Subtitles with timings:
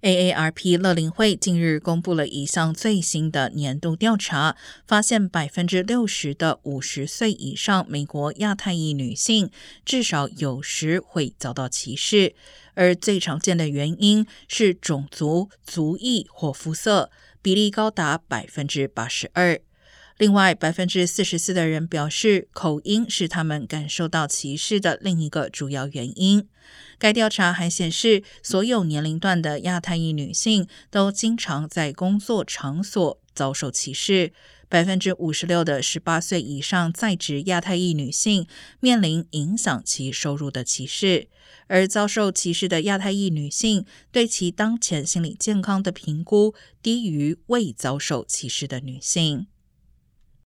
[0.00, 9.50] AARP 乐龄会近日公布了一项最新的年度调查，发现百分之六十的五十岁以上美国亚太裔女性
[9.84, 12.36] 至少有时会遭到歧视，
[12.74, 17.10] 而最常见的原因是种族、族裔或肤色，
[17.42, 19.60] 比例高达百分之八十二。
[20.18, 26.48] 另外，百分之四十四的人表示，口音是他们感受到歧视的另一个主要原因。
[26.98, 34.32] 该调查还显示，所有年龄段的亚太裔女性都经常在工作场所遭受歧视。
[34.68, 38.46] 百分之五十六的十八岁以上在职亚太裔女性
[38.80, 41.28] 面临影响其收入的歧视，
[41.68, 49.46] 而遭受歧视的亚太裔女性对其当前心理健康的评估低于未遭受歧视的女性。